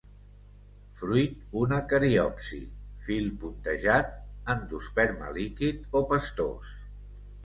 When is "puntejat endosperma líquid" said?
3.43-5.85